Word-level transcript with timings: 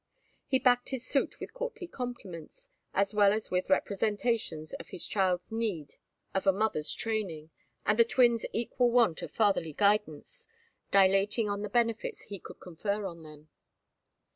He 0.47 0.57
backed 0.57 0.89
his 0.89 1.05
suit 1.05 1.39
with 1.39 1.53
courtly 1.53 1.85
compliments, 1.85 2.71
as 2.91 3.13
well 3.13 3.31
as 3.31 3.51
with 3.51 3.69
representations 3.69 4.73
of 4.79 4.87
his 4.89 5.05
child's 5.05 5.51
need 5.51 5.93
of 6.33 6.47
a 6.47 6.51
mother's 6.51 6.91
training, 6.91 7.51
and 7.85 7.99
the 7.99 8.03
twins' 8.03 8.43
equal 8.51 8.89
want 8.89 9.21
of 9.21 9.29
fatherly 9.29 9.73
guidance, 9.73 10.47
dilating 10.89 11.51
on 11.51 11.61
the 11.61 11.69
benefits 11.69 12.23
he 12.23 12.39
could 12.39 12.59
confer 12.59 13.05
on 13.05 13.21
them. 13.21 13.49